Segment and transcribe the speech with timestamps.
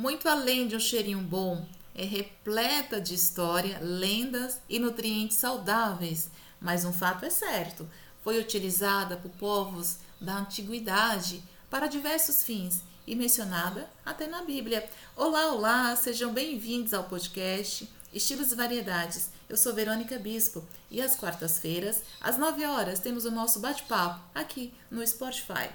[0.00, 6.30] muito além de um cheirinho bom, é repleta de história, lendas e nutrientes saudáveis.
[6.58, 7.86] Mas um fato é certo:
[8.24, 14.88] foi utilizada por povos da antiguidade para diversos fins e mencionada até na Bíblia.
[15.14, 19.28] Olá, olá, sejam bem-vindos ao podcast Estilos e Variedades.
[19.50, 24.72] Eu sou Verônica Bispo e às quartas-feiras, às 9 horas, temos o nosso bate-papo aqui
[24.90, 25.68] no Spotify.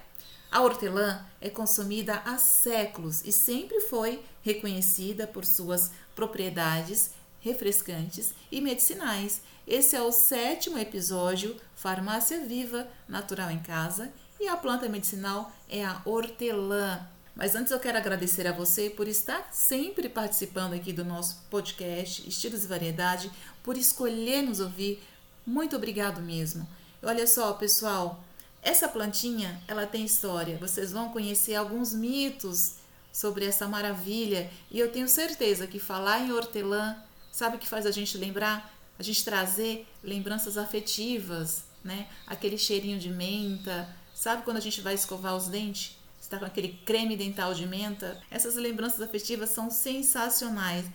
[0.56, 8.62] A hortelã é consumida há séculos e sempre foi reconhecida por suas propriedades refrescantes e
[8.62, 9.42] medicinais.
[9.68, 15.84] Esse é o sétimo episódio Farmácia Viva Natural em Casa e a planta medicinal é
[15.84, 17.06] a hortelã.
[17.36, 22.26] Mas antes eu quero agradecer a você por estar sempre participando aqui do nosso podcast
[22.30, 23.30] Estilos e Variedade,
[23.62, 25.04] por escolher nos ouvir.
[25.46, 26.66] Muito obrigado mesmo.
[27.04, 28.24] Olha só, pessoal,
[28.66, 30.58] essa plantinha, ela tem história.
[30.58, 32.78] Vocês vão conhecer alguns mitos
[33.14, 36.98] sobre essa maravilha e eu tenho certeza que falar em hortelã,
[37.32, 38.74] sabe o que faz a gente lembrar?
[38.98, 42.08] A gente trazer lembranças afetivas, né?
[42.26, 45.96] Aquele cheirinho de menta, sabe quando a gente vai escovar os dentes?
[46.26, 48.20] está com aquele creme dental de menta.
[48.30, 50.86] Essas lembranças afetivas são sensacionais.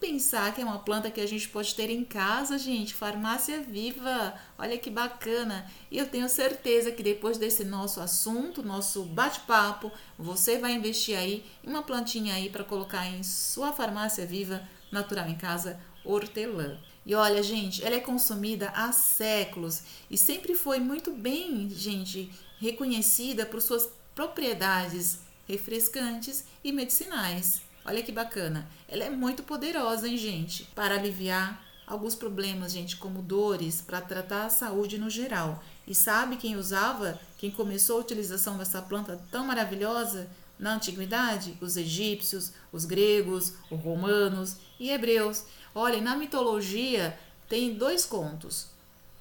[0.00, 4.34] Pensar que é uma planta que a gente pode ter em casa, gente, farmácia viva.
[4.58, 5.70] Olha que bacana.
[5.90, 11.44] E eu tenho certeza que depois desse nosso assunto, nosso bate-papo, você vai investir aí
[11.62, 16.78] em uma plantinha aí para colocar em sua farmácia viva natural em casa, hortelã.
[17.06, 23.44] E olha, gente, ela é consumida há séculos e sempre foi muito bem, gente, reconhecida
[23.44, 27.60] por suas propriedades refrescantes e medicinais.
[27.84, 28.66] Olha que bacana.
[28.88, 30.64] Ela é muito poderosa, hein, gente?
[30.74, 35.62] Para aliviar alguns problemas, gente, como dores, para tratar a saúde no geral.
[35.86, 41.58] E sabe quem usava, quem começou a utilização dessa planta tão maravilhosa na antiguidade?
[41.60, 45.44] Os egípcios, os gregos, os romanos e hebreus.
[45.74, 48.68] Olha, na mitologia tem dois contos.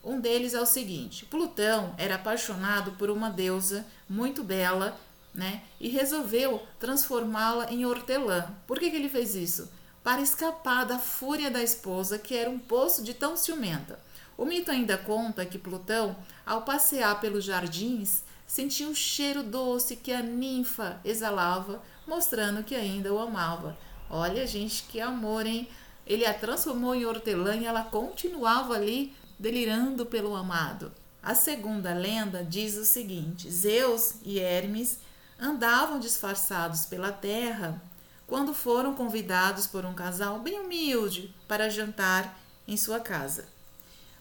[0.03, 4.97] Um deles é o seguinte: Plutão era apaixonado por uma deusa muito bela,
[5.33, 5.61] né?
[5.79, 8.47] E resolveu transformá-la em hortelã.
[8.67, 9.69] Por que, que ele fez isso?
[10.03, 13.99] Para escapar da fúria da esposa, que era um poço de tão ciumenta.
[14.37, 20.11] O mito ainda conta que Plutão, ao passear pelos jardins, sentiu o cheiro doce que
[20.11, 23.77] a ninfa exalava, mostrando que ainda o amava.
[24.09, 25.67] Olha, gente, que amor, hein?
[26.05, 30.91] Ele a transformou em hortelã e ela continuava ali delirando pelo amado.
[31.21, 34.99] A segunda lenda diz o seguinte: Zeus e Hermes
[35.43, 37.81] andavam disfarçados pela terra
[38.25, 43.45] quando foram convidados por um casal bem humilde para jantar em sua casa.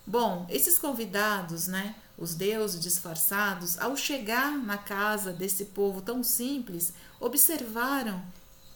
[0.04, 6.92] Bom, esses convidados, né, os deuses disfarçados, ao chegar na casa desse povo tão simples,
[7.20, 8.20] observaram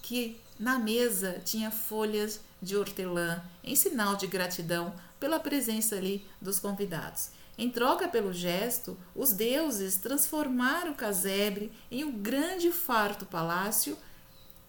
[0.01, 6.61] que na mesa tinha folhas de hortelã em sinal de gratidão pela presença ali dos
[6.61, 7.31] convidados.
[7.59, 13.97] Em troca pelo gesto, os deuses transformaram o casebre em um grande farto palácio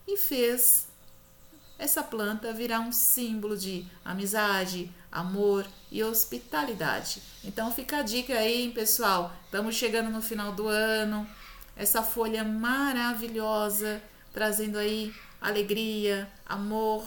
[0.08, 0.88] e fez
[1.78, 7.22] essa planta virar um símbolo de amizade, amor e hospitalidade.
[7.44, 9.32] Então fica a dica aí, pessoal.
[9.46, 11.28] Estamos chegando no final do ano.
[11.76, 14.02] Essa folha maravilhosa
[14.34, 17.04] trazendo aí alegria, amor,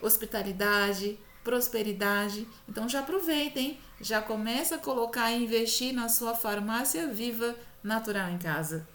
[0.00, 2.48] hospitalidade, prosperidade.
[2.68, 8.38] Então já aproveitem, já começa a colocar e investir na sua farmácia viva natural em
[8.38, 8.88] casa.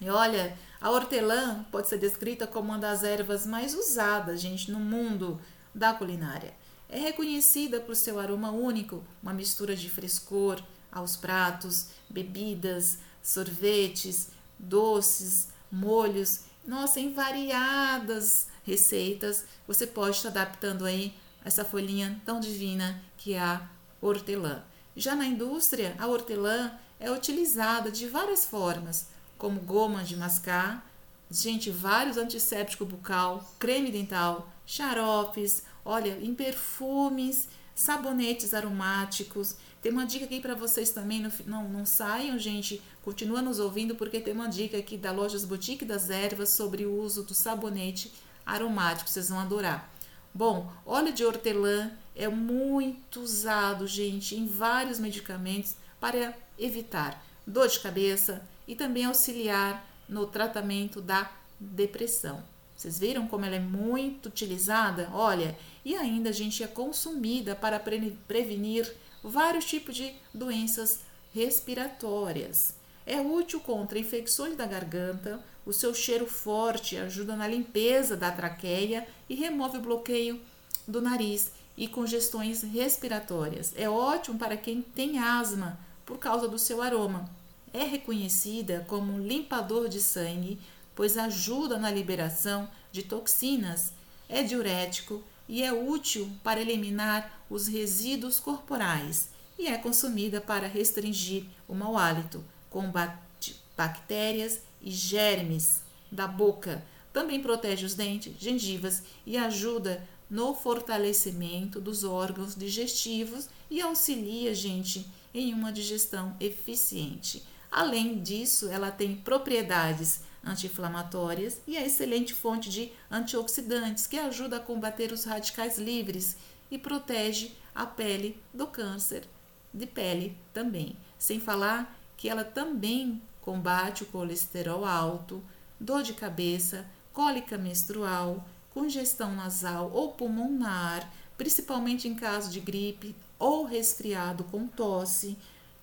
[0.00, 4.78] E olha, a hortelã pode ser descrita como uma das ervas mais usadas, gente, no
[4.78, 5.40] mundo
[5.74, 6.54] da culinária.
[6.88, 15.48] É reconhecida por seu aroma único, uma mistura de frescor aos pratos, bebidas, sorvetes, doces,
[15.70, 16.40] molhos.
[16.66, 21.14] Nossa, em variadas receitas, você pode estar adaptando aí
[21.44, 23.68] essa folhinha tão divina que é a
[24.00, 24.62] hortelã.
[24.96, 29.08] Já na indústria, a hortelã é utilizada de várias formas,
[29.38, 30.86] como goma de mascar,
[31.30, 39.56] gente, vários antisséptico bucal, creme dental, xaropes, olha, em perfumes, sabonetes aromáticos.
[39.80, 43.94] Tem uma dica aqui para vocês também, não, não, não saiam, gente, continua nos ouvindo
[43.94, 48.12] porque tem uma dica aqui da Lojas Boutique das Ervas sobre o uso do sabonete
[48.44, 49.89] aromático, vocês vão adorar.
[50.32, 57.80] Bom, óleo de hortelã é muito usado, gente, em vários medicamentos para evitar dor de
[57.80, 62.42] cabeça e também auxiliar no tratamento da depressão.
[62.76, 65.10] Vocês viram como ela é muito utilizada?
[65.12, 68.90] Olha, e ainda a gente é consumida para pre prevenir
[69.22, 71.00] vários tipos de doenças
[71.34, 72.74] respiratórias.
[73.04, 79.06] É útil contra infecções da garganta, O seu cheiro forte ajuda na limpeza da traqueia
[79.28, 80.40] e remove o bloqueio
[80.86, 83.72] do nariz e congestões respiratórias.
[83.76, 87.30] É ótimo para quem tem asma por causa do seu aroma.
[87.72, 90.58] É reconhecida como um limpador de sangue,
[90.94, 93.92] pois ajuda na liberação de toxinas,
[94.28, 101.44] é diurético e é útil para eliminar os resíduos corporais e é consumida para restringir
[101.68, 106.84] o mau hálito, combate bactérias e germes da boca.
[107.12, 115.06] Também protege os dentes, gengivas e ajuda no fortalecimento dos órgãos digestivos e auxilia, gente,
[115.34, 117.42] em uma digestão eficiente.
[117.70, 124.60] Além disso, ela tem propriedades anti-inflamatórias e é excelente fonte de antioxidantes que ajuda a
[124.60, 126.36] combater os radicais livres
[126.70, 129.28] e protege a pele do câncer
[129.72, 130.96] de pele também.
[131.18, 135.42] Sem falar que ela também combate o colesterol alto,
[135.78, 143.64] dor de cabeça, cólica menstrual, congestão nasal ou pulmonar, principalmente em caso de gripe ou
[143.64, 145.36] resfriado com tosse.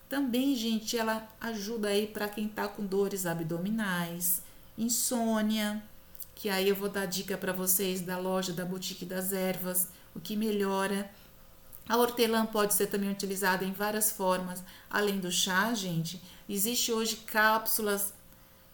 [0.08, 4.42] Também, gente, ela ajuda aí para quem tá com dores abdominais,
[4.78, 5.84] insônia,
[6.34, 10.20] que aí eu vou dar dica para vocês da loja da Boutique das Ervas, o
[10.20, 11.10] que melhora.
[11.88, 16.22] A hortelã pode ser também utilizada em várias formas, além do chá, gente.
[16.48, 18.14] Existe hoje cápsulas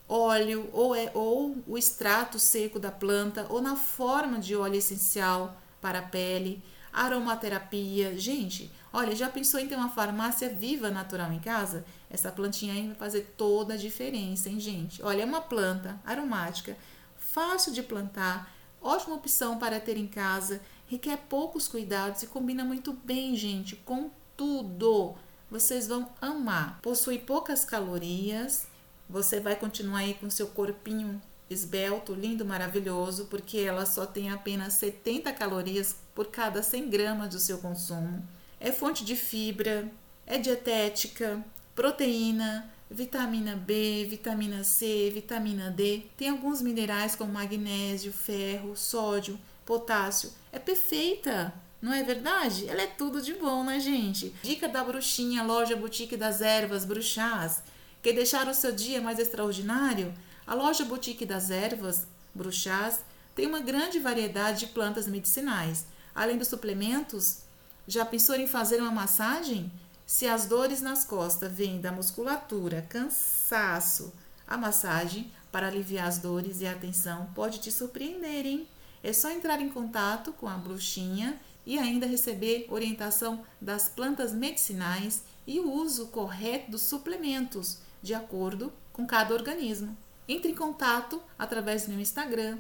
[0.08, 5.58] óleo ou, é, ou o extrato seco da planta ou na forma de óleo essencial
[5.82, 8.18] para a pele, aromaterapia.
[8.18, 11.86] Gente, olha, já pensou em ter uma farmácia viva natural em casa?
[12.10, 15.02] Essa plantinha aí vai fazer toda a diferença, hein, gente?
[15.02, 16.78] Olha, é uma planta aromática,
[17.18, 22.94] fácil de plantar, ótima opção para ter em casa, requer poucos cuidados e combina muito
[22.94, 25.16] bem, gente, com tudo.
[25.50, 26.80] Vocês vão amar.
[26.82, 28.68] Possui poucas calorias,
[29.10, 34.74] você vai continuar aí com seu corpinho esbelto, lindo, maravilhoso, porque ela só tem apenas
[34.74, 38.28] 70 calorias por cada 100 gramas do seu consumo.
[38.60, 39.92] É fonte de fibra,
[40.26, 41.44] é dietética,
[41.76, 46.04] proteína, vitamina B, vitamina C, vitamina D.
[46.16, 50.32] Tem alguns minerais como magnésio, ferro, sódio, potássio.
[50.52, 52.68] É perfeita, não é verdade?
[52.68, 54.34] Ela é tudo de bom, né, gente?
[54.44, 57.64] Dica da bruxinha, loja boutique das ervas, bruxás.
[58.04, 60.14] Quer deixar o seu dia mais extraordinário?
[60.46, 62.06] A loja Boutique das Ervas,
[62.36, 63.00] Bruxás,
[63.34, 65.86] tem uma grande variedade de plantas medicinais.
[66.14, 67.40] Além dos suplementos,
[67.88, 69.72] já pensou em fazer uma massagem?
[70.06, 74.14] Se as dores nas costas vêm da musculatura, cansaço,
[74.46, 78.68] a massagem para aliviar as dores e a tensão pode te surpreender, hein?
[79.04, 85.24] É só entrar em contato com a bruxinha e ainda receber orientação das plantas medicinais
[85.46, 89.98] e o uso correto dos suplementos de acordo com cada organismo.
[90.28, 92.60] Entre em contato através do meu Instagram,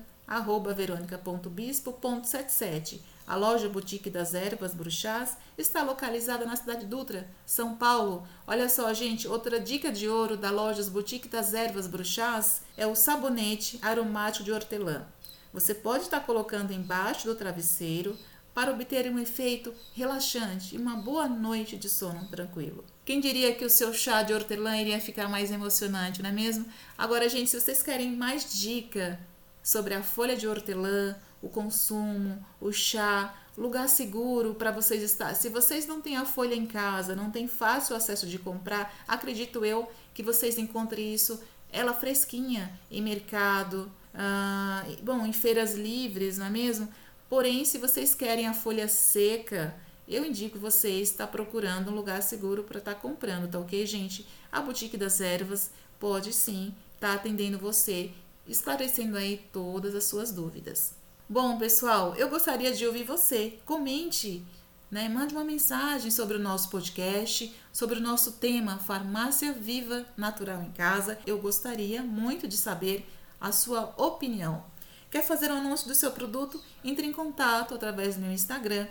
[0.75, 2.99] veronica.bispo.77.
[3.25, 8.27] A loja Boutique das Ervas Bruxás está localizada na cidade de Dutra, São Paulo.
[8.45, 12.95] Olha só, gente, outra dica de ouro da loja Boutique das Ervas Bruxás é o
[12.95, 15.05] sabonete aromático de hortelã.
[15.53, 18.17] Você pode estar colocando embaixo do travesseiro
[18.53, 22.83] para obter um efeito relaxante e uma boa noite de sono tranquilo.
[23.05, 26.65] Quem diria que o seu chá de hortelã iria ficar mais emocionante, não é mesmo?
[26.97, 29.19] Agora, gente, se vocês querem mais dica
[29.61, 35.35] sobre a folha de hortelã, o consumo, o chá, lugar seguro para vocês estar.
[35.35, 39.63] Se vocês não têm a folha em casa, não tem fácil acesso de comprar, acredito
[39.63, 41.39] eu que vocês encontrem isso
[41.71, 46.87] ela fresquinha em mercado, ah, bom, em feiras livres, não é mesmo?
[47.29, 49.75] Porém, se vocês querem a folha seca,
[50.07, 53.85] eu indico vocês estar tá procurando um lugar seguro para estar tá comprando, tá ok,
[53.85, 54.27] gente?
[54.51, 58.11] A Boutique das Ervas pode sim estar tá atendendo você,
[58.47, 60.93] esclarecendo aí todas as suas dúvidas.
[61.27, 63.57] Bom, pessoal, eu gostaria de ouvir você.
[63.65, 64.43] Comente,
[64.91, 65.09] né?
[65.09, 70.71] Mande uma mensagem sobre o nosso podcast, sobre o nosso tema Farmácia Viva Natural em
[70.71, 71.17] Casa.
[71.25, 73.07] Eu gostaria muito de saber
[73.43, 74.63] a sua opinião.
[75.11, 76.59] Quer fazer o um anúncio do seu produto?
[76.81, 78.87] Entre em contato através do meu Instagram,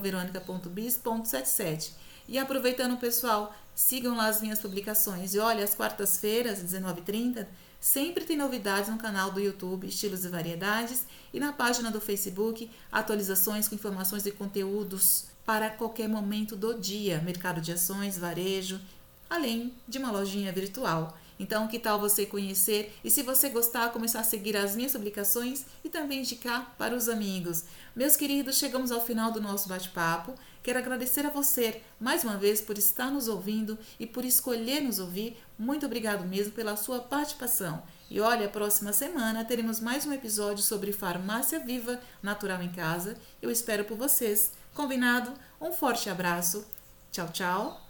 [0.00, 1.92] veronica.bis.77.
[2.26, 5.34] E aproveitando, pessoal, sigam lá as minhas publicações.
[5.34, 7.46] E olha, às quartas-feiras, 19h30,
[7.78, 12.70] sempre tem novidades no canal do YouTube Estilos e Variedades e na página do Facebook,
[12.90, 18.80] atualizações com informações e conteúdos para qualquer momento do dia, mercado de ações, varejo,
[19.28, 21.14] além de uma lojinha virtual.
[21.38, 25.64] Então, que tal você conhecer e se você gostar, começar a seguir as minhas publicações
[25.82, 27.64] e também indicar para os amigos.
[27.94, 30.34] Meus queridos, chegamos ao final do nosso bate-papo.
[30.62, 34.98] Quero agradecer a você mais uma vez por estar nos ouvindo e por escolher nos
[34.98, 35.36] ouvir.
[35.58, 37.82] Muito obrigado mesmo pela sua participação.
[38.10, 43.16] E olha, próxima semana teremos mais um episódio sobre farmácia viva natural em casa.
[43.42, 44.52] Eu espero por vocês.
[44.72, 45.32] Combinado?
[45.60, 46.66] Um forte abraço.
[47.10, 47.80] Tchau, tchau.